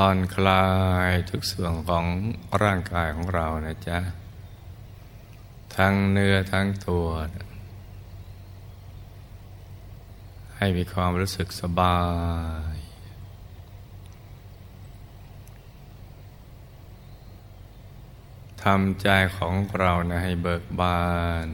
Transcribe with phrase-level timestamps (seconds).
[0.00, 0.66] ผ่อนคลา
[1.08, 2.06] ยทุกส่วนของ
[2.62, 3.98] ร่างกายของเรานะจ๊ะ
[5.76, 7.06] ทั้งเนื้อทั้งตัว
[10.56, 12.00] ให้มีความรู้สึกสบา
[12.74, 12.76] ย
[18.62, 21.08] ทำใจของเรานะให้เบิกบา
[21.44, 21.46] น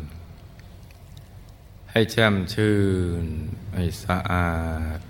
[1.90, 2.78] ให้แช่มชื่
[3.22, 3.24] น
[3.74, 4.52] ให้สะอา
[4.98, 5.00] ด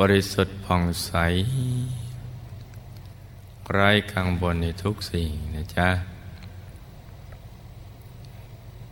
[0.00, 1.12] บริสุทธิ์ผ่องใส
[3.70, 5.90] ไร้กังวลในทุกสิ่งนะจ๊ะ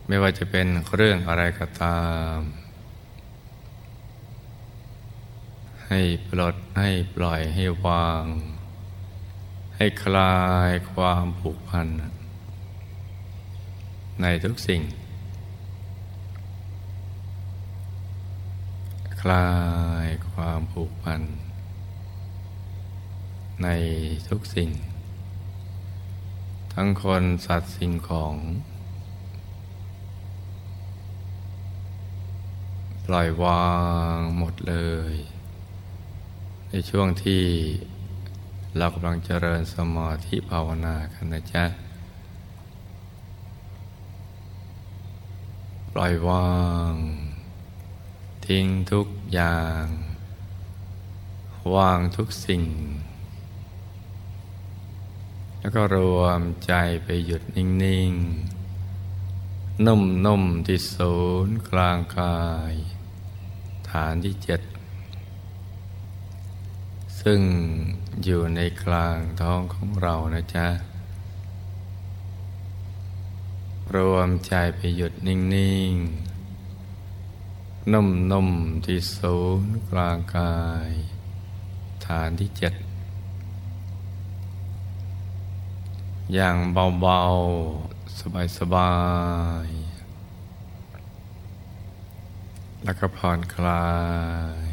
[0.07, 2.01] ไม่ว่าจะเป็นเรื่องอะไรก็ตา
[2.35, 2.37] ม
[5.87, 8.25] ให้ปลดให้ปล่อยให้วาง
[9.75, 10.35] ให้คลา
[10.69, 11.87] ยความผูกพัน
[14.21, 14.81] ในทุกสิ่ง
[19.21, 19.49] คลา
[20.05, 21.21] ยความผูกพัน
[23.63, 23.67] ใน
[24.29, 24.69] ทุกสิ่ง
[26.73, 28.35] ทั้งคนสัตว์สิ่งของ
[33.05, 33.65] ปล่อยวา
[34.15, 34.75] งหมดเล
[35.11, 35.15] ย
[36.69, 37.43] ในช่วงที่
[38.77, 41.65] เรากำลังเจริญสมาธิภาวนากันนะจ๊ะ
[45.93, 46.59] ปล่อยวา
[46.91, 46.93] ง
[48.47, 49.85] ทิ้งทุกอย่าง
[51.75, 52.63] วางทุกสิ่ง
[55.61, 56.73] แล้วก็รวมใจ
[57.03, 58.11] ไปหยุดนิ่ง
[58.97, 62.41] ๆ นุ่ม ๆ ที่ศูนย์กลางกา
[62.71, 62.73] ย
[63.89, 64.61] ฐานที่เจ็ด
[67.21, 67.41] ซึ่ง
[68.23, 70.67] อยู่ในกลางท้องของเรานะจ๊ะ
[73.95, 75.39] รวมใจไปหยุดนิ่
[75.91, 75.93] ง
[76.71, 80.57] ๆ นุ่ม ๆ ที่ศูนย์กลางกา
[80.87, 80.89] ย
[82.05, 82.73] ฐานที่เจ็ด
[86.33, 88.93] อย่างเบาๆ สบา
[89.65, 93.87] ยๆ แล้วก็ผ่อนคลา
[94.67, 94.69] ย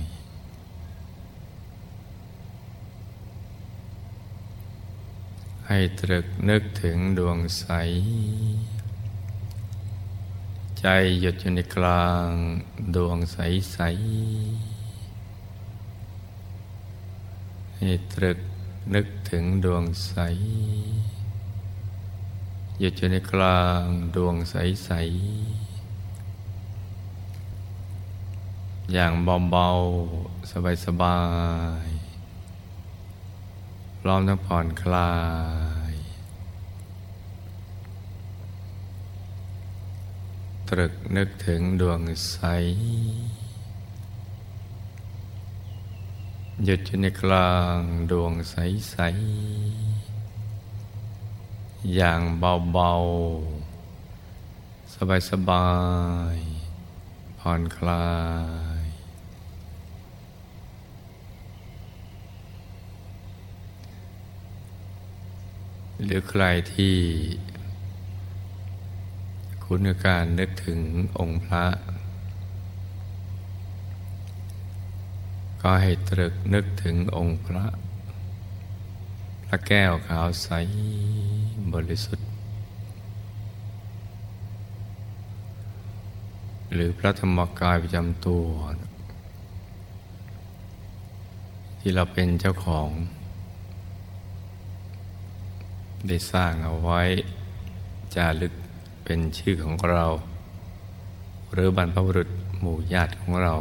[5.67, 7.67] ให้ตรึกนึกถึงดวงใส
[10.81, 10.87] ใจ
[11.21, 12.31] หยุดอยู่ในกลาง
[12.97, 13.39] ดวงใส
[13.73, 13.79] ใส
[17.77, 18.39] ให้ตรึก
[18.95, 20.13] นึกถึงดวงใส
[22.81, 23.85] หยุดอยู่ในกลาง
[24.15, 25.79] ดวงใส ๆ
[28.93, 29.13] อย่าง
[29.51, 29.69] เบา
[30.15, 31.21] ๆ สบา
[31.85, 31.87] ย
[33.15, 35.13] ๆ พร้อมทั้งผ่อนคลา
[35.93, 35.95] ย
[40.69, 42.01] ตรึกนึกถึงดวง
[42.31, 42.37] ใส
[46.65, 47.79] หยุดอยู่ในกลาง
[48.11, 49.98] ดวงใส ๆ
[51.95, 54.95] อย่างเบาๆ
[55.31, 55.69] สบา
[56.35, 58.09] ยๆ ผ่อนคลา
[58.81, 58.83] ย
[66.03, 66.45] หรือใคร
[66.75, 66.97] ที่
[69.65, 70.81] คุณการนึกถึง
[71.19, 71.67] องค์พระ
[75.63, 77.67] ก็ให้ตรึกนึกถึงองค์พระ
[79.47, 80.49] พระแก้วขาวใส
[81.75, 82.29] บริสุทธิ์
[86.73, 88.47] หรือพระธรรมกายประจำตัว
[91.81, 92.89] ที่เราเป็นเจ้าของ
[96.07, 97.03] ได้สร้างเอาไว้
[98.15, 98.55] จารึก
[99.05, 100.05] เป็นชื่อของเรา
[101.53, 102.29] หรือบรรพบุรุษ
[102.61, 103.55] หมู่ญาติของเรา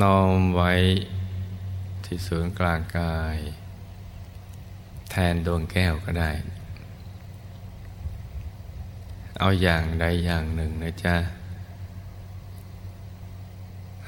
[0.00, 0.72] น้อมไว้
[2.04, 3.36] ที่ศูนย์กลางกาย
[5.10, 6.30] แทนดวงแก้วก็ได้
[9.38, 11.16] เอาอย่างใดอย่างหนึ่งนะจ๊ะ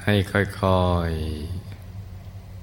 [0.03, 1.11] ให้ค่อย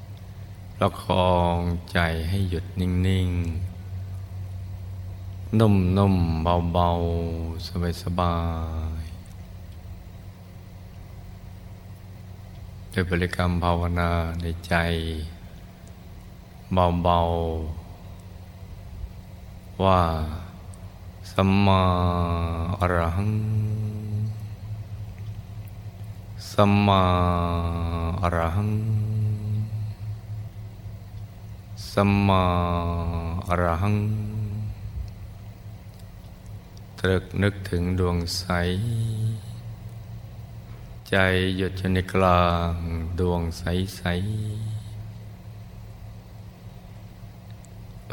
[0.08, 1.56] ๆประคอง
[1.92, 1.98] ใจ
[2.28, 6.42] ให้หยุดนิ่งๆ นุ่มๆ
[6.72, 7.68] เบาๆ
[8.02, 8.36] สบา
[9.00, 9.10] ยๆ
[12.92, 14.10] ด้วยบริกรรมภาวนา
[14.40, 14.74] ในใจ
[16.72, 17.79] เบาๆ
[19.82, 20.02] ว่า
[21.32, 21.82] สัมมา
[22.80, 23.32] อรหัง
[26.52, 27.02] สัมมา
[28.22, 28.72] อรหัง
[31.92, 32.44] สัมมา
[33.48, 33.96] อรหัง
[37.00, 38.44] ตรึกนึกถึงดวงใส
[41.08, 41.16] ใจ
[41.56, 42.74] หยุดอยู่ในกลาง
[43.20, 43.62] ดวงใส
[43.96, 44.02] ใส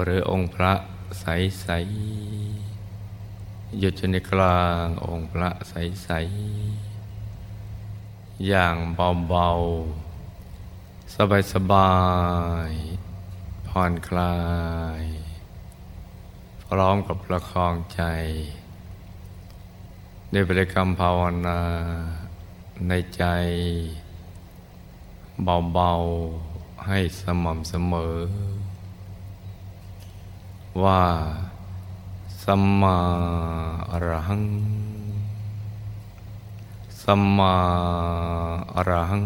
[0.04, 0.74] หรือองค์พระ
[1.22, 1.26] ใส
[1.62, 1.68] ใส
[3.80, 5.74] หยุดอยู่ในกลางองค์พระใส
[6.04, 6.10] ใส
[8.48, 11.94] อย่างเบาๆ สบา
[12.70, 14.38] ยๆ ผ่อนคลา
[15.02, 15.04] ย
[16.64, 18.02] พร้อมกับประคองใจ
[20.32, 21.62] ในบริกรรมภาวนา
[22.88, 23.24] ในใจ
[25.44, 25.92] เบา
[26.40, 28.18] ๆ ให้สม่ำเสมอ
[30.84, 31.04] ว่า
[32.44, 32.98] สัมมา
[33.92, 34.44] อรหัง
[37.02, 37.56] สัมมา
[38.76, 39.26] อรหัง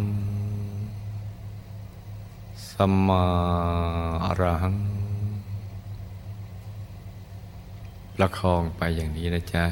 [2.72, 3.24] สัมมา
[4.26, 4.76] อรหัง
[8.16, 9.66] ประคองไปอย่างนี้นะจ๊ะ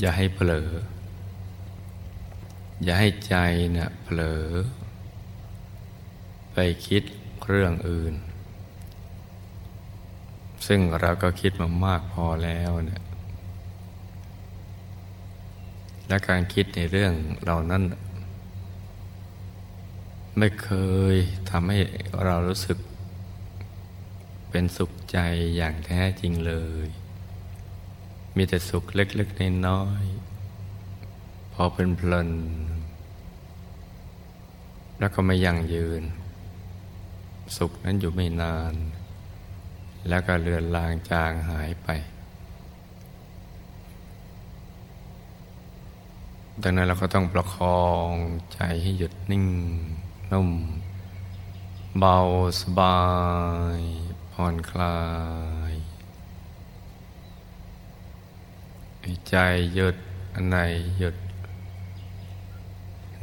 [0.00, 0.70] อย่าให้เผลอ
[2.84, 3.34] อย่าให้ใจ
[3.72, 4.44] เนี่ยเผลอ
[6.52, 6.56] ไป
[6.86, 7.02] คิด
[7.46, 8.14] เรื่องอื่น
[10.68, 13.02] ซึ่งเราก็คิดมามากพอแล้วเนี่ย
[16.08, 17.12] และการคิดในเรื่อง
[17.42, 17.82] เหล่านั้น
[20.38, 20.70] ไม่เค
[21.12, 21.16] ย
[21.50, 21.78] ทำให้
[22.24, 22.78] เรารู้สึก
[24.50, 25.18] เป็นสุขใจ
[25.56, 26.54] อย่างแท้จริงเล
[26.86, 26.88] ย
[28.36, 32.30] มีแต่สุขเล็กๆน้อยๆพอเป็นเพลิน
[34.98, 36.02] แล้วก็ไม่ยั่งยืน
[37.56, 38.74] สุขนั้นอยู่ไม่นาน
[40.08, 41.88] แล้วก็เลือนลางจางหายไป
[46.62, 48.12] ดังนั้นเราก็ต้องประคอง
[48.54, 49.46] ใจให้หยุดนิ่ง
[50.32, 50.50] นุ่ม
[51.98, 52.16] เบา
[52.60, 53.00] สบา
[53.78, 53.80] ย
[54.32, 54.98] ผ่อนคลา
[55.72, 55.74] ย
[59.30, 59.36] ใจ
[59.74, 59.96] หยุด
[60.34, 60.56] อันไหน
[60.98, 61.16] หยุด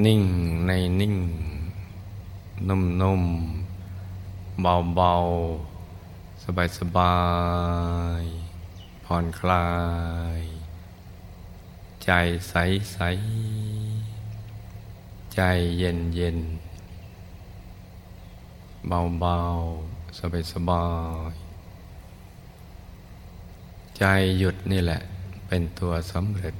[0.05, 0.21] นิ่ง
[0.67, 1.15] ในนิ่ง
[2.67, 3.23] นุ่มนุ่ม
[4.61, 5.13] เบาเบา
[6.47, 7.17] สบายสบา
[8.21, 8.23] ย
[9.05, 9.67] ผ่อนคลา
[10.39, 10.41] ย
[12.03, 12.11] ใจ
[12.49, 12.55] ใส
[12.93, 12.99] ใส
[15.33, 15.41] ใจ
[15.77, 16.39] เย็นเย็น
[18.87, 19.37] เบาเบา
[20.17, 20.85] สบายสบา
[21.31, 21.35] ย
[23.97, 24.03] ใจ
[24.39, 24.99] หยุดนี่แหละ
[25.47, 26.55] เป็นตัวสำเร็จ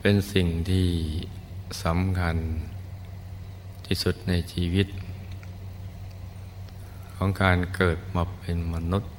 [0.00, 0.88] เป็นสิ่งที่
[1.82, 2.36] สำคัญ
[3.86, 4.88] ที่สุดในชีวิต
[7.16, 9.10] ของการเกิดมาเป็นมนุษย์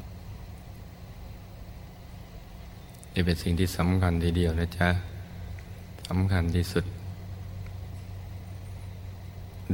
[3.13, 4.89] นี่เป็นสิ่งที่สำคัญทีเดียวนะจ๊ะ
[6.07, 6.85] สำคัญที่สุด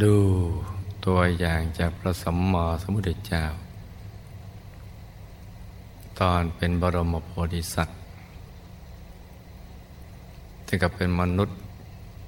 [0.03, 0.15] ดู
[1.05, 3.43] ตัวอย่างจากพระสัมมาสัมพุทธเจ้า
[6.19, 7.97] ตอนเป็นบรมโพธิสัตว์
[10.67, 11.57] ถึงกับเป็นมนุษย์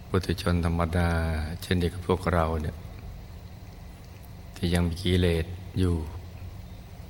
[0.10, 1.10] ปุถุชนธรรมดา
[1.62, 2.76] เช่นเดียวกับพวกเราเนี่ย
[4.56, 5.46] ที่ยังมีกิเลส
[5.80, 5.98] อยู่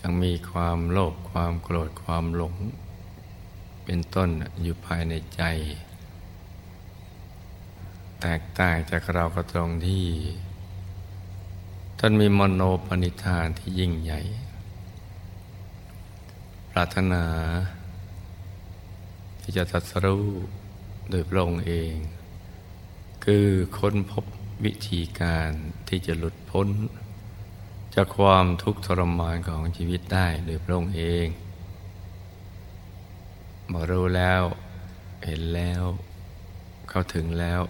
[0.01, 2.55] ยังมีความโลภความโกรธความหลง
[3.85, 4.29] เป็นต้น
[4.61, 5.41] อยู่ภายในใจ
[8.21, 10.05] แตกต่างจากเราก็ตรงที่
[11.99, 14.21] ท่านมีมโนปณิธานที่ยิ่งใหญ่
[16.71, 17.25] ปรารถนา
[19.41, 20.23] ที่จะตัดสู้
[21.09, 21.95] โดยพระองค์เอง
[23.25, 24.25] คือค้นพบ
[24.65, 25.49] วิธีการ
[25.87, 26.67] ที่จะหลุดพ้น
[27.95, 31.27] จากความทุกข์ทรมานของชีวิตได้โดยพระองค์เอง
[33.71, 34.41] มารู้แล้ว
[35.25, 35.81] เห็นแล้ว
[36.89, 37.61] เข้าถึงแล้ว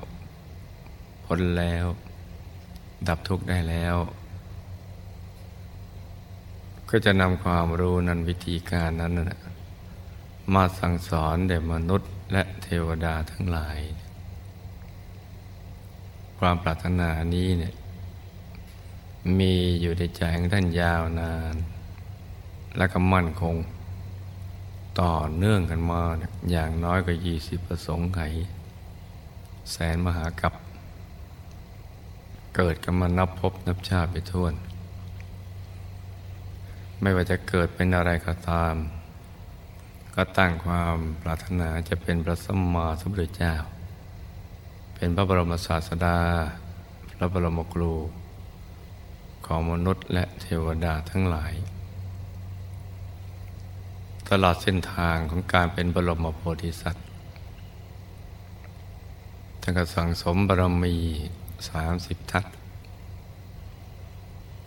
[1.26, 1.86] พ้นแล้ว
[3.08, 3.96] ดับทุกข์ได้แล้ว
[6.90, 9.40] ก็จะนำความรู้นั้นวิธีการนั้นนะ
[10.54, 13.80] มาสั่งสอนแด่มนุษย์และเทวดาทั้งหลาย
[16.40, 17.74] ความปรารถนานี้เนี่ย
[19.40, 21.56] มีอยู่ในใจของท่านยาวนาน
[22.78, 23.56] และก็มั่นคง
[25.02, 26.02] ต่อเนื่องกันมา
[26.52, 28.22] อย่างน้อยก็ยี่สิบประสงค์ไข
[29.72, 30.54] แสนมหากับ
[32.56, 34.48] เกิดกันมานับพบนับชาติไปทั่ว
[37.02, 38.76] ไม่ว่าจะเกิดเป็นอะไรก็ตาม
[40.16, 43.56] ก็ตั้งความปรารถนาจะเป็นพระสัมมาสัมพุทธเจ้า
[44.96, 46.20] เป็นพระบรมศาสดา
[47.18, 47.94] พระบรมครู
[49.46, 51.54] ของมนุษย์และเทวดาทั้งหลาย
[54.30, 57.06] ตลอดเส้นทางของการเป็นบรมโพธิสัตว์
[59.62, 60.96] ท่านก็สั่งสมบารมี
[61.70, 62.46] สามสิบทัศ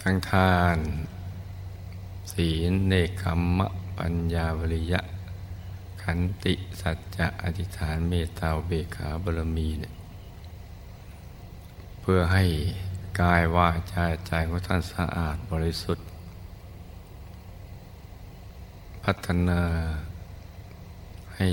[0.03, 0.79] ทั้งทาน
[2.33, 3.69] ศีลเนคขมมะ
[3.99, 5.01] ปัญญาวริยะ
[6.03, 9.95] ขันติสัจจะอธิษฐานเมตตาเบขาบารมีเนี่ย
[12.01, 12.45] เพื่อให้
[13.21, 16.07] กายวาจาใจของท่านสะอาดบริสุทธิ์
[19.05, 19.63] พัฒนา
[21.37, 21.49] ให้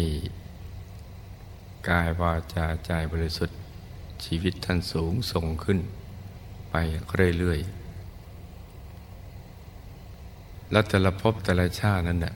[1.89, 3.57] กายวาจาใจบริสุทธิ์
[4.23, 5.79] ชีวิตท่านสูงส่งขึ้น
[6.69, 6.75] ไป
[7.39, 12.35] เรื่อยๆ แล้วแต่ละภพแต่ละชาตินั้นเนี่ย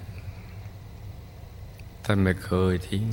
[2.03, 3.03] ท่านไม่เคยทิ้ง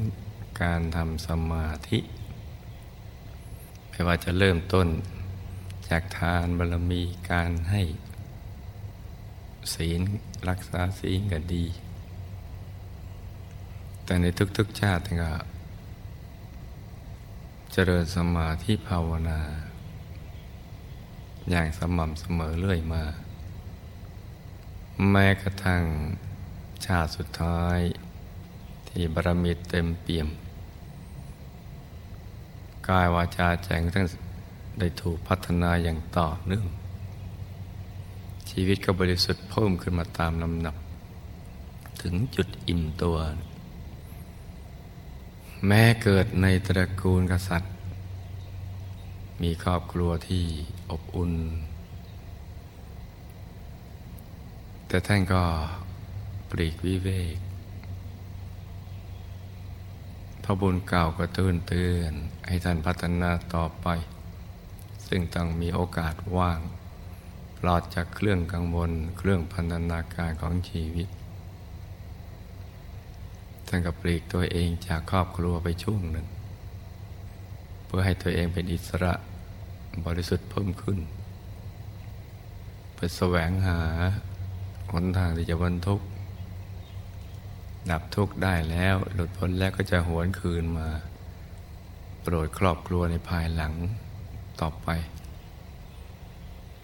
[0.62, 1.98] การทำสมาธิ
[3.90, 4.88] ไม่ว่าจะเริ่มต้น
[5.88, 7.82] จากทานบารมีการให้
[9.74, 10.00] ศีล
[10.48, 11.64] รักษาศีลก็ดี
[14.04, 14.26] แต่ใน
[14.56, 15.32] ทุกๆชาติก็
[17.72, 19.40] เจริญสมาธิภาวนา
[21.50, 23.04] อย่างสม่ำเสมอเรื่อยมา
[25.10, 25.82] แม้กระทั่ง
[26.86, 27.78] ชาติสุดท้าย
[28.88, 30.28] ที่บารมีเต็มเปี่ยม
[32.88, 34.06] กายวาจาแจงทั้ง
[34.78, 36.66] ได้ถูกพัฒนาอย่างต่อเนื่อง
[38.50, 40.76] ชีวิตก็บริสุทธิ์เพิ่มขึ้นมาตามลำดับ
[42.02, 43.16] ถึงจุดอิ่มตัว
[45.66, 47.72] แม้เกิดในตระกูลกษัตริย์
[49.42, 50.44] มีครอบครัวที่
[50.90, 51.32] อบอุ่น
[54.88, 55.42] แต่ท่านก็
[56.50, 57.36] ปลีกวิเวก
[60.44, 62.12] พระบุญเก่าก็ตื่นเตือน
[62.46, 63.86] ให้ท่านพัฒนาต่อไป
[65.08, 66.60] ซึ่งต้องมีโอกาสว่าง
[67.58, 71.08] ปลอดจากเครื่องกังวลเครื่องพันธนาการของชีวิต
[73.66, 76.26] ท่านก็ปลีกตัวเองจากครอบครัวไปช่วงหนึ่ง
[77.86, 79.12] เพื่อให้ตัวเองเป็นอิสระ
[80.04, 80.98] บริสุทธิ์เพิ่มขึ้น
[82.94, 83.80] เพื่อแสวงหา
[84.92, 86.00] หนทางที่จะบรรทุก
[87.90, 90.88] ดับทุกข์ได้แล้ว หลุดพ้นแล้วก็จะหวนคืนมา
[92.22, 93.74] โปรดครอบครัวในภายหลัง
[94.60, 94.88] ต่อไป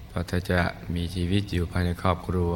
[0.09, 0.61] เพราะถ้าจะ
[0.95, 2.53] มีชีวิตอยู่ภายในครอบครัว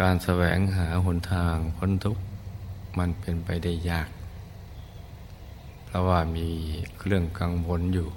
[0.00, 2.22] การแสวงหาหนทางพ้นทุกข์
[2.98, 4.08] มันเป็นไปได้ยาก
[5.86, 6.48] เพราะว่ามี
[6.98, 8.08] เครื่องกังวลอยู่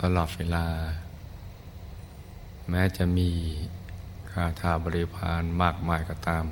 [0.00, 0.66] ตลอดเวลา
[2.70, 3.28] แม้จะมี
[4.30, 6.44] คาถาบริพารมากมายก็ตาม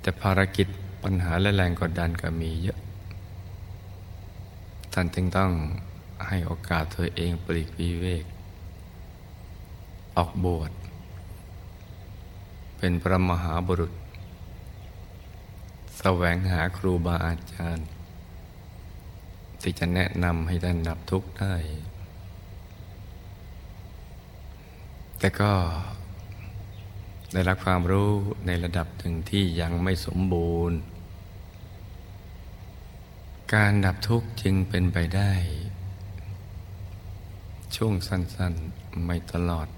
[0.00, 0.66] แต่ภารกิจ
[1.02, 2.78] ปัญหาและแรงกดดันก็มีเยอะ
[5.00, 5.52] ท่านจึงต้อง
[6.28, 8.24] ให้โอกาสเธอเองปลีกวิเวก
[10.16, 10.72] ออกบวช
[12.78, 13.92] เป็นพระมหาบุรุษ
[15.98, 17.86] แสวงหาครูบาอาจารย์
[19.62, 21.54] ที่จะแนะนำให้ท่านดับทุกข์ได้
[25.18, 25.52] แต่ก็
[27.32, 28.10] ได้รับความรู้
[28.46, 30.78] ในระดับหนึ่งที่ยังไม่สมบูรณ์
[33.56, 35.32] การดับทุกข์จึงเป็นไปได้
[37.76, 39.68] ช่วงสั้นๆไม่ตลอด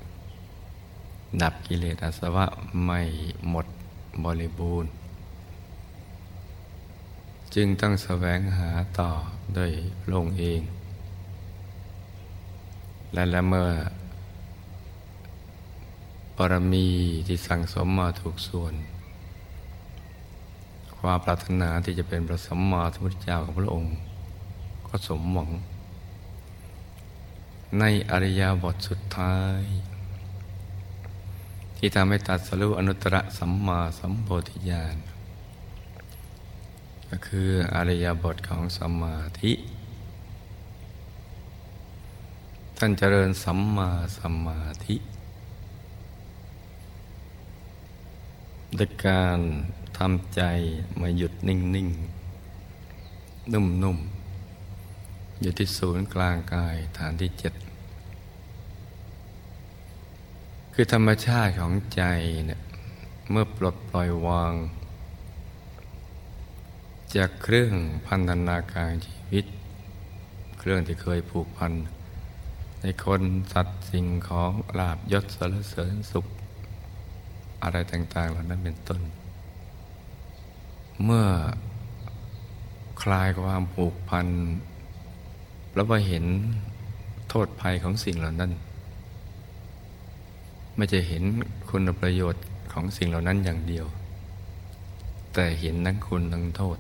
[1.42, 2.46] ดับกิเลสอาสวะ
[2.84, 3.00] ไม่
[3.48, 3.66] หมด
[4.24, 4.90] บริบูรณ์
[7.54, 9.10] จึงต้องแสวงหาต่อ
[9.54, 9.72] โดย
[10.12, 10.60] ลงเอง
[13.12, 13.70] และละเมื่อ
[16.36, 16.88] ปรมี
[17.26, 18.74] ที่สั่งสมมาถูกส่วน
[21.00, 23.94] ความปรารถนาที่จะเป็นพระสัมมาสัมพุทธเจ้าของพระองค์
[24.88, 25.50] ก็สมหวัง
[27.78, 29.60] ในอริยบทสุดท้าย
[31.76, 34.96] ที่ทำให้ตัดสรุอนุตตรสัมมาสัมโพธิญาณ
[37.08, 39.52] ก็คืออริยบทของสมาธิ
[42.78, 44.96] ท่านเจริญสัมมาสมาธิ
[48.78, 49.40] ดยการ
[50.04, 50.42] ทำใจ
[51.00, 57.54] มาหยุดนิ่งๆนุ่มๆอยู่ที่ศูนย์กลางกายฐานที่เจ็ด
[60.72, 62.02] คือธรรมชาติของใจ
[62.46, 62.60] เนี่ย
[63.30, 64.54] เมื่อปลดปล่อยวาง
[67.16, 67.74] จากเครื่อง
[68.06, 69.44] พันธนาการชีวิต
[70.58, 71.72] เครื่องที่เคยผูกพัน
[72.80, 76.26] ในคนสัตว์สิ่งของลาบยศสรเสริญสุข
[77.62, 79.02] อะไรต่าง ๆ เหล่านั้นเป็นต้น
[81.04, 81.26] เมื่อ
[83.02, 84.26] คลายความผูกพัน
[85.74, 86.24] แล้วมาเห็น
[87.28, 88.52] โทษภัยของสิ่งเหล่านั้น
[90.76, 91.22] ไม่จะเห็น
[91.70, 93.86] คุณประโยชน์ของสิ่งเหล่านั้นอย่างเดียว
[95.34, 96.78] แต่เห็นทั้งคุณทั้งโทษ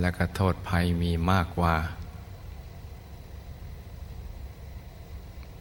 [0.00, 1.74] และก็โทษภัยมีมากกว่า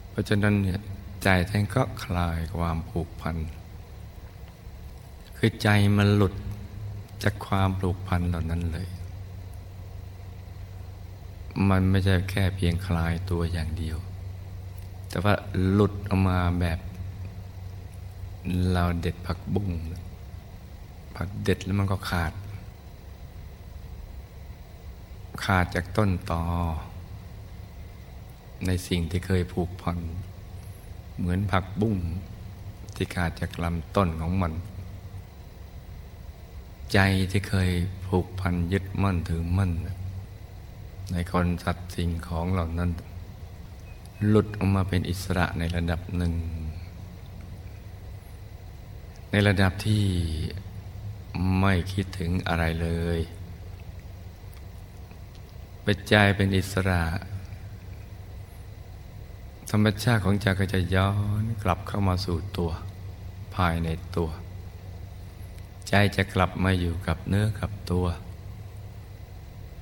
[0.09, 0.79] เพราะฉะนั้นเนี่ย
[1.23, 3.35] ใจท่านก็คลายความผูกพัน
[5.37, 6.33] คือใจมันหลุด
[7.23, 8.88] จากความผูกพันเหล่านั้นเลย
[11.69, 13.97] มันไม่ใช่แค่เพียงคลายตัวอย่างเดียว
[15.09, 15.33] แต่ว่า
[15.71, 16.79] หลุดออกมาแบบ
[18.71, 19.69] เราเด็ดผักบุ้ง
[21.15, 22.33] ผักเด็ดแล้วมันก็ขาด
[25.45, 26.43] ขาดจากต้นตอ
[28.65, 29.97] ในสิ่งที่เคยผูกพัน
[31.17, 31.95] เหมือนผักบุ้ง
[32.95, 34.53] ที่ขาดจากลำต้นของมัน
[36.93, 37.00] ใจ
[37.31, 37.69] ที่เคย
[38.08, 39.72] ผูกพันยึดมั่นถือมั่น
[41.12, 42.89] ในคนสัตว์สิ่งของเหล่านั้น
[44.27, 46.34] หลุดออกมาเป็นอิสระในระดับหนึ่ง
[49.31, 50.05] ในระดับที่
[51.60, 53.19] ไม่คิดถึงอะไรเลย
[55.84, 57.03] เป็นใจเป็นอิสระ
[59.72, 62.72] ธรรมชาติของใจก็จะย้อนกลับเข้ามาสู่ตัว
[63.55, 64.29] ภายในตัว
[65.89, 68.05] ใจจะกลับมาอยู่กับเนื้อกับตัว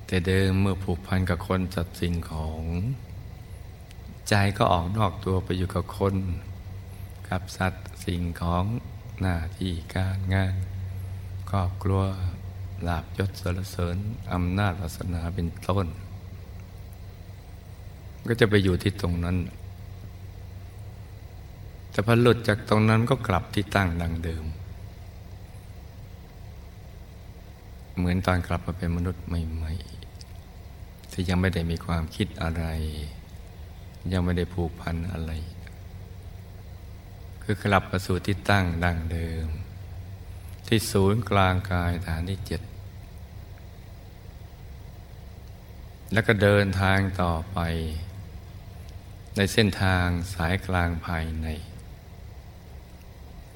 [0.06, 2.62] แต่เดิมเมื่อผูกพันกับคนสัตว์สิ่งของ
[4.28, 6.14] ใจก็ออกนอกตัวไปอยู่กับคน
[7.28, 8.64] กับสัตว์สิ่งของ
[9.20, 10.54] หน้าที่การงาน
[11.50, 12.02] ครอบครัว
[12.86, 13.96] ลาบยศสรรเสริญ
[14.32, 15.86] อำนาจวาสนาเป็นต้น
[18.28, 19.36] ก็จะไปอยู่ที่ตรงนั้น
[21.90, 24.44] แต่พอหลุดจากตรงนั้นก็กลับที่ตั้งดังเดิม
[27.98, 32.64] เหมือนตอนกลับมาเป็นมนุษย์ใหม่ๆที่ยังไม่ได้มีความคิดอะไร
[34.12, 35.32] ยังไม่ได้ผูกพันอะไร
[37.42, 39.46] คือกลับมาสู่ที่ตั้งดั้งเดิม
[40.66, 42.62] ที่ศูนย์กลางกายฐานที่เจ็ด
[46.12, 47.58] แล้วก็เดินทางต่อไป
[49.36, 51.48] ในเส้นทางสายกลางภายใน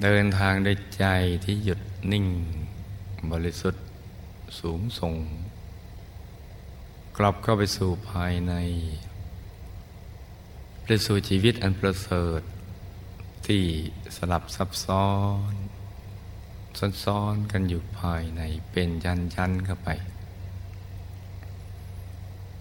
[0.03, 1.05] เดินทางด้วยใจ
[1.45, 1.79] ที่หยุด
[2.11, 2.25] นิ่ง
[3.31, 3.82] บริสุทธิ์
[4.59, 5.15] สูงส่ง
[7.17, 8.53] กลับเข้าไปสู่ภายใน
[10.85, 12.41] ไปสู่ชีวิตอันประเสริฐ
[13.47, 13.63] ที่
[14.15, 15.09] สลับซับซ้อ
[15.51, 15.53] น
[17.03, 19.89] ซ้อนๆกันอยู่ภายในเป็นยันยันเข้าไป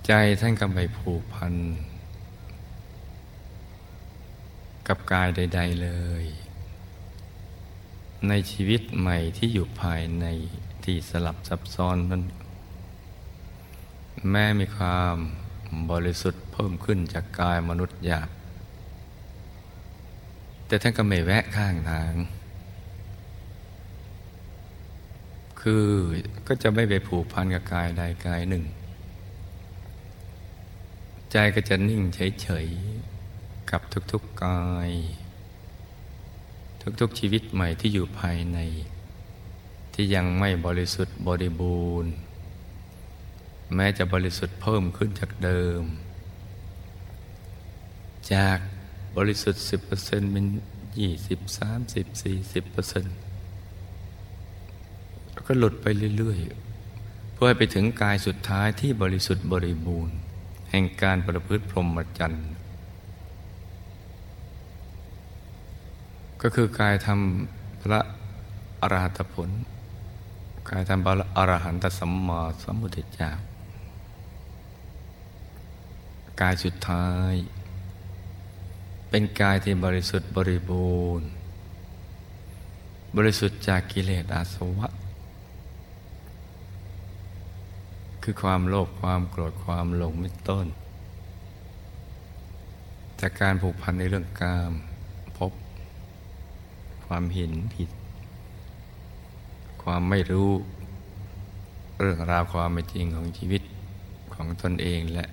[0.07, 1.55] ใจท่านก็ไปผูกพัน
[4.89, 5.91] กับกายใด ๆเล
[6.23, 6.25] ย
[8.29, 10.27] ในชีวิตใหม่ที่อยู่ภายใน
[10.87, 12.23] ที่สลับซับซ้อนนั้น
[14.31, 15.17] แม้มีความ
[15.91, 18.29] บริสุทธิ์เพิ่มขึ้นจากกายมนุษย์หยาบ
[20.67, 22.13] แต่ท่านก็ไม่แวะข้างทาง
[25.61, 25.87] คือ
[26.47, 28.65] ก็จะไม่ไปผูกพันกับกายใดกายหนึ่ง
[31.33, 33.81] ใจก็จะนิ่งเฉยๆ กับ
[34.13, 34.91] ทุกๆกาย
[37.01, 38.59] ทุกๆชีวิตใหม่ที่อยู่ภายใน
[39.95, 42.13] ที่ยังไม่บริสุทธิ์บริบูรณ์
[43.75, 45.83] แม้จะบริสุทธิ์เพิ่มขึ้นจากเดิม
[48.35, 48.59] จาก
[49.17, 49.63] บริสุทธิ์
[49.99, 50.47] 10%เป็น
[51.01, 52.23] 20 30 40%
[55.33, 60.17] แล้วก็หลุดไปเรื่อยๆ เพื่อให้ไปถึงกายสุดท้ายที่บริสุทธิ์บริบูรณ์
[60.71, 62.49] แห่งการประพฤติพรหมจรรย์
[66.43, 68.01] ก็คือกายทำพระ
[68.81, 69.49] อรหัตผล
[70.69, 73.31] กายทำพระอรหันตสัมมาสัมพุทธเจ้า
[76.41, 77.35] กายสุดท้าย
[79.11, 81.29] เป็นกายที่บริสุทธิ์บริบูรณ์
[83.17, 84.89] บริสุทธิ์จากกิเลสอาสวะ
[88.23, 90.67] คือความโลภความโกรธความหลงม่ต้น
[93.21, 94.73] จากการผูกพันในเรื่องกาม
[97.15, 97.91] ความเห็นผิด
[99.83, 100.51] ความไม่รู้
[101.99, 103.63] เรื่องราวความเป็นจริงของชีวิต
[104.35, 105.25] ของตนเองและ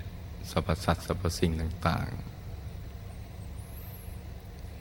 [0.50, 2.30] สรรพสัตว์สรรพสิ่งต่าง ๆ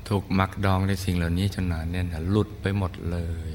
[0.08, 3.18] ถูกมักดองในสิ่งเหล่านี้จนหนาแน่นหลุดไปหมดเล
[3.50, 3.52] ย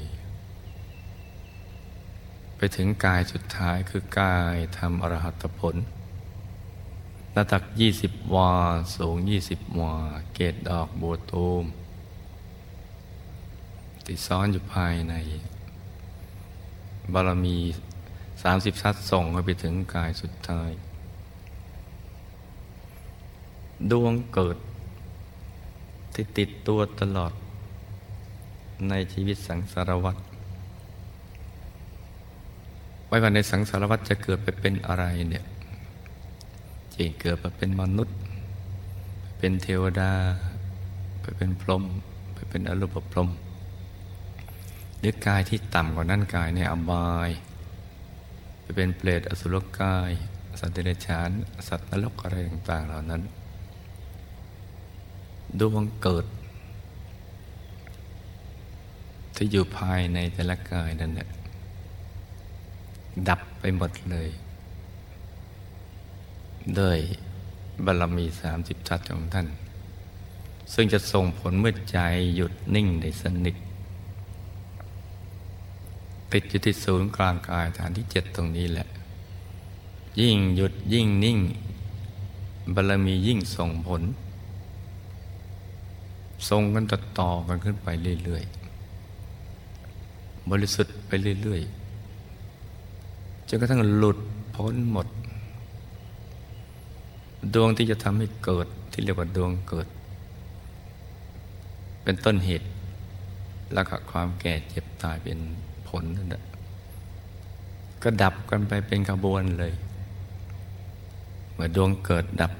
[2.56, 5.76] ไปถึงกายสุดท้ายคือกายทำอรหัตผล
[7.36, 8.52] ระดับยี่สิบวา
[8.96, 9.94] สูงยี่สิบวา
[10.34, 11.64] เกตดอกบัวตูม
[14.04, 15.14] ที่ซ้อนอยู่ภายใน
[17.12, 17.56] บารมี
[18.42, 20.70] สามสิบทัศส่งไปถึงกายสุดท้าย
[23.90, 24.56] ดวงเกิด
[26.14, 27.32] ที่ติดตัวตลอด
[28.88, 30.16] ในชีวิตสังสารวัฏ
[33.06, 35.44] ไว้ว่าในสังสารวัฏจะเกิดไปเป็นอะไรเนี่ย
[36.94, 38.16] จะเกิดไปเป็นมนุษย์
[39.38, 40.12] เป็นเทวดา
[41.20, 41.84] ไปเป็นพรหม
[42.34, 43.28] ไปเป็นอรูปพรหม
[45.04, 47.30] หรือกายที่ต่ำกว่านั้นกายในอบาย
[48.60, 50.10] ไปเป็นเปรตอสุรกาย
[50.60, 51.30] สัตว์เดรัจฉาน
[51.68, 53.22] สัตว์นรกอะไรต่างๆเหล่านั้น
[55.58, 56.26] ดวงเกิด
[59.36, 61.28] ที่อยู่ภายในแต่ละกายนั่นเนี่ย
[63.28, 64.28] ดับไปหมดเลย
[66.78, 66.98] ด้วย
[67.84, 69.46] บารมีสามสิบทัศของท่าน
[70.74, 71.98] ซึ่งจะส่งผลเมื่อใจ
[72.36, 73.56] หยุดนิ่งได้สนิท
[76.34, 78.86] ติดอยู่ที่ศูนย์กลางกายฐานที่เจ็ดตรงนี้แหละ
[80.20, 81.38] ยิ่งหยุดยิ่งนิ่ง
[82.74, 84.02] บารมียิ่งส่งผล
[86.48, 87.88] ส่งกันต่อต่อกันขึ้นไป
[88.24, 91.10] เรื่อยๆ บริสุทธิ์ไป
[91.42, 94.18] เรื่อยๆจนกระทั่งหลุด
[94.54, 95.06] พ้นหมด
[97.54, 99.86] ดวงที่จะทำให้เกิดที่เรียกว่าดวงเกิด
[102.02, 102.66] เป็นต้นเหตุ
[103.74, 105.40] แล้วก็ความแก่เจ็บตายเป็น
[106.02, 106.44] ลนั่นแหละ
[108.02, 109.74] ก็ดับกันไปเป็นขบวนเลย
[111.52, 112.52] เมื่อดวงเกิดดับ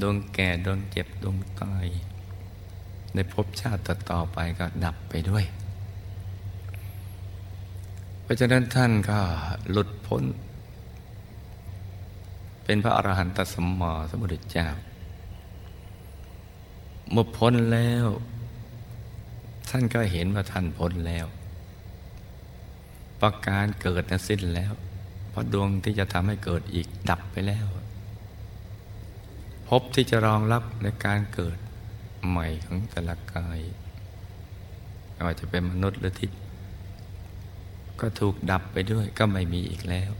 [0.00, 1.86] ดวงแก่ดวงเจ็บดวงตาย
[3.14, 5.44] ในภพชาติต่อไปก็ดับไปด้วย
[8.22, 9.18] เพราะฉะนั้นท่านก็
[9.70, 10.24] หลุดพ้น
[12.64, 14.66] เป็นพระอรหันตสัมมาสัมพุทธเจ้า
[17.10, 18.06] เมื่อพ้นแล้ว
[19.70, 21.26] ท่านก็เห็นว่าท่านพ้นแล้ว
[23.22, 24.72] ประการเกิดนั้นสิ้นแล้ว
[25.30, 27.66] เพราะดวงที่จะทำให้เกิดอีกดับไปแล้ว
[29.68, 31.58] พบที่จะรองรับในการเกิด
[32.28, 33.60] ใหม่ของแต่ละกาย
[35.12, 36.40] ไม่ว่าจะเป็นมนุษย์หรือทิพย์
[38.00, 40.10] ก็ถูกดับไปด้วยก็ไม่มีอีกแล้ว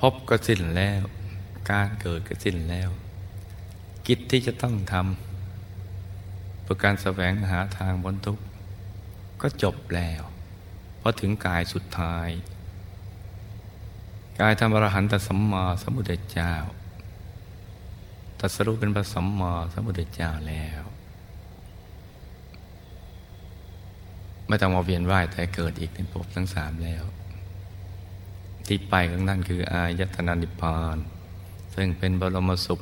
[0.00, 1.02] พบก็สิ้นแล้ว
[1.70, 2.88] การเกิดก็สิ้นแล้ว
[4.06, 8.44] กิจที่จะต้องทำเพื่อการแสวงหาทางบนทุกข์
[9.42, 10.22] ก็จบแล้ว
[11.04, 12.28] พอถึงกายสุดท้าย
[14.40, 16.54] กายธรรมรหันตสัมมาสัมพุทธเจ้า
[18.38, 20.82] ตัสรู้เป็นพระสัมมาสัมพุทธเจ้าแล้ว
[24.48, 27.04] ไม่ต้องมาเวียนว่ายแต่เกิดอีกในภพทั้งสามแล้ว
[28.66, 30.96] ที่ไปข้างนั้นคือ อายตนานิพพาน
[31.74, 32.80] ซึ่งเป็นบรมสุข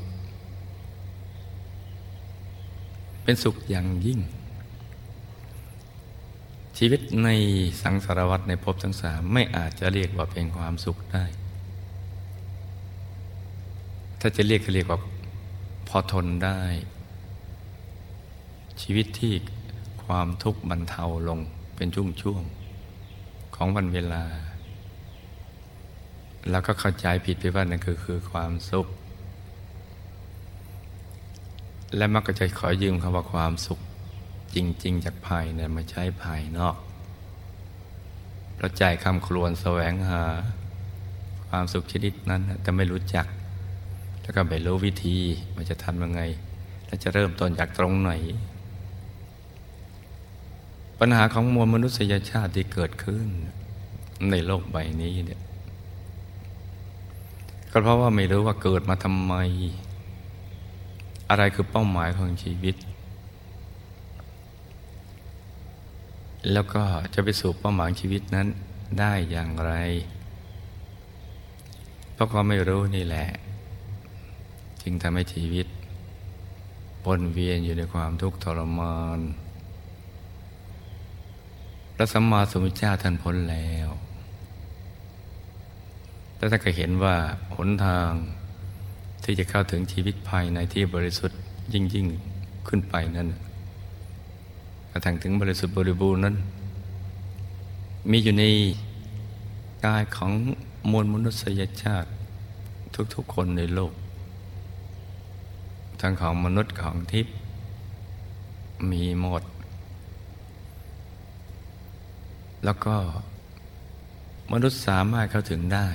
[3.23, 4.21] เป็นสุขอย่างยิ่ง
[6.83, 7.29] ชีวิตใน
[7.83, 11.25] สังสารวัฏในภพทั้งสามไม่อาจจะเรียกว่าเป็นความสุขได้
[14.21, 15.01] ถ้าจะเรียกก็เรียกว่า
[15.89, 16.61] พอทนได้
[18.83, 19.33] ชีวิตที่
[20.05, 21.39] ความทุกข์บรรเทาลง
[21.77, 24.25] เป็นช่วงๆของวันเวลา
[26.51, 28.87] แล้วก็เข้าใจผิดไปว่านั่นคือคือความสุข
[31.97, 33.81] และมักจะขอยืมคำว่าความสุข
[34.55, 36.77] จริง ๆ จากภายในมาใช้ภายนอก
[38.59, 40.23] เราใจคำครวนแสวงหา
[41.49, 43.27] ความสุขชนิดนั้นแต่ไม่รู้จัก
[44.23, 45.17] แล้วก็ไม่รู้วิธี
[45.55, 46.21] ว่าจะทำยังไง
[46.87, 48.13] และจะเริ่มต้นจากตรงไหน
[50.99, 53.27] ปัญหาของมวลมนุษยชาติที่เกิดขึ้น
[54.31, 55.41] ในโลกใบนี้เนี่ย
[57.71, 59.35] ก็เพราะว่าไม่รู้ว่าเกิดมาทำไม
[61.31, 62.75] อะไรคือเป้าหมายของชีวิต
[66.53, 66.83] แล้วก็
[67.15, 68.49] จะไปสู่เป้าหมายชีวิตนั้น
[68.99, 69.73] ได้อย่างไร
[72.13, 73.29] เพราะความไม่รู้นี่แหละ
[74.83, 75.67] จึงทำให้ชีวิต
[77.07, 79.21] วนเวียนอยู่ในความทุกข์ทรมาน
[81.95, 83.89] พระสัมมาสัมพุทธเจ้าท่านพ้นแล้ว
[86.37, 87.17] แล้วท่านก็เห็นว่า
[87.57, 88.13] หนทาง
[89.25, 91.39] ที่จะเข้าถึงชีวิตภายในที่บริสุทธิ์
[91.73, 92.07] ยิ่งยิ่ง
[92.69, 93.29] ขึ้นไปนั้น
[94.91, 96.37] กระทั่งถึงบริสุทธิ์บริบูรณ์นั้น
[98.11, 98.45] มีอยู่ใน
[99.85, 100.33] กายของ
[100.91, 102.09] มวลมนุษยชาติ
[103.15, 103.93] ทุกๆคนในโลก
[106.01, 107.35] ทั้งของมนุษย์ของทิพย์
[108.91, 109.43] มีหมด
[112.65, 112.97] แล้วก็
[114.53, 115.87] มนุษย์สามารถเข้าถึงได้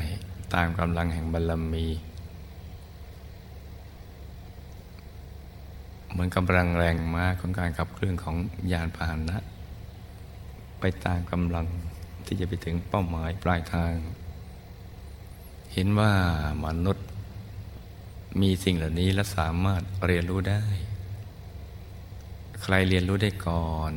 [0.53, 1.85] ตามกำลังแห่งบารมี
[6.15, 8.35] เหมือนกำลังแรงมาของการขับเคลื่อนของ
[8.71, 9.37] ยานพาหนะ
[10.79, 11.67] ไปตามกำลัง
[12.25, 13.93] ที่จะไปถึงเป้าหมายปลายทาง
[15.73, 16.11] เห็นว่า
[16.65, 17.07] มนุษย์
[18.41, 20.63] มีสิ่งเหล่านี้และสามารถเรียนรู้ได้
[22.61, 23.93] ใครเรียนรู้ได้ก่อน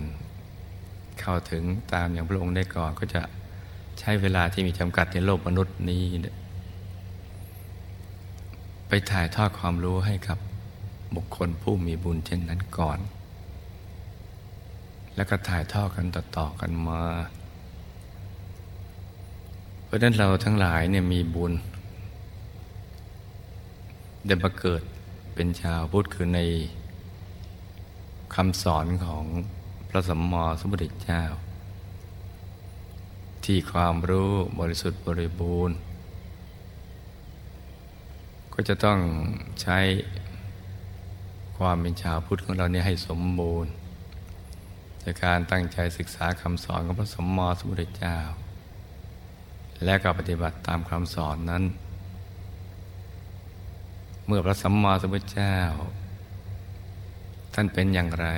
[1.20, 3.22] เข้าถึงตามอย่างพระองค์ได้ก่อนก็จะ
[3.98, 6.02] ใช้เวลาที่มีจำกัดในโลกมนุษย์นี้
[8.88, 10.38] ไปถ่ายทอดความรู้ให้กับ
[11.14, 12.99] บุคคลผู้มีบุญเช่นนั้นก่อน
[15.16, 17.03] แล้วก็ถ่ายทอดกันต่อๆกันมา
[19.85, 21.53] เพราะนั้นเราทั้งหลายเนี่ยมีบุญ
[24.27, 24.83] ได้มาเกิด
[25.35, 26.40] เป็นชาวพุทธคือใน
[28.35, 29.25] คำสอนของ
[29.88, 31.23] พระสัมมาสัมพุทธเจ้า
[33.44, 35.77] ที่ความรู้บริสุทธิ์บริบูรณ์
[38.53, 38.99] ก็จะต้อง
[39.62, 39.79] ใช้
[41.59, 43.73] ความเป็นชาวพุทธของเราเนี่ยให้สมบูรณ์
[45.03, 48.18] จากการตั้งใจศึกษาคำสอนของพระสมมาสัมพุทธเจ้า
[49.85, 51.64] และก็ปฏิบัติตามคำสอนนั้น
[54.27, 55.59] เมื่อพระสัมมาสัมพุทธเจ้า
[57.55, 58.29] ท่านเป็นอย่างไร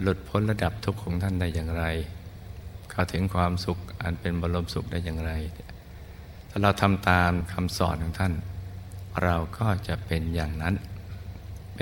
[0.00, 1.84] หลุดพ้นระดับทุกข์ของท่านได้อย่างไร
[2.90, 5.32] เข้าถึงความสุขอันเป็นบรมสุขได้อย่างไร
[6.48, 8.32] ถ้าเราทำตามคำสอนของท่าน
[9.22, 10.74] เราก็จะเป็นอย่างนั้น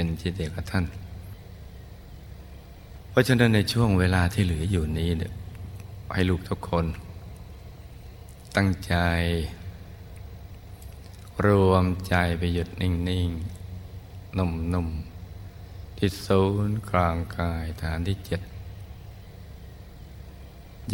[0.00, 0.84] เป็นจิตเดียวกับท่าน
[3.10, 5.32] เพราะฉะนั้นในช่วงเวลาที่เหลืออยู่นี้เนี่ย
[6.14, 6.86] ให้ลูกทุกคน
[8.56, 8.94] ตั้งใจ
[11.44, 12.92] รวมใจไปหยุดนิ่
[13.26, 18.40] งๆ นุ่มๆ ที่ศูนย์กลางกายฐานที่เจ็ด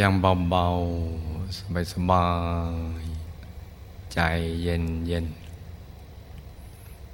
[0.00, 0.12] ยัง
[0.50, 2.28] เบาๆ สบา
[3.02, 4.20] ยๆ ใจ
[4.62, 5.26] เย็นเย็น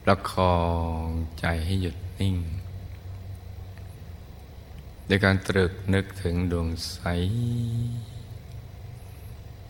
[0.03, 0.59] ประคอ
[1.05, 1.07] ง
[1.41, 2.37] ใจให้หยุดนิ่ง
[5.09, 6.99] ด้วยการตรึกนึกถึงดวงใส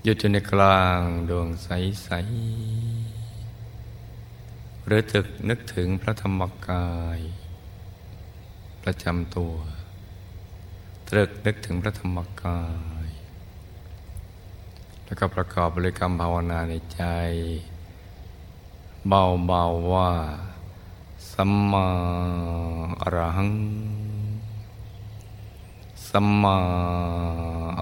[0.04, 1.68] หยุดอยู่ในกลางดวงใส
[2.04, 2.10] ใส
[4.86, 7.20] หรือตรึกนึกถึงพระธรรมกาย
[8.82, 9.54] ประจำตัว
[11.08, 12.62] ตรึกนึกถึงพระธรรมกา
[13.06, 13.08] ย
[15.04, 17.02] แล้วก็ประกอบบริกรรมภาวนาในใจ
[19.08, 20.10] เบาๆว่า
[21.32, 21.86] สัมมา
[23.00, 23.52] อรหัง
[26.08, 26.56] สัมมา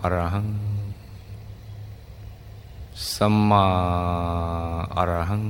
[0.01, 0.49] อรหัง
[3.15, 3.67] สัมมา
[4.97, 5.45] อรหัง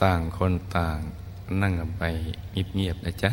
[0.00, 0.98] ต่างคนต่าง
[1.60, 2.02] นั่งกันไป
[2.74, 3.30] เงียบๆนะจ๊ะ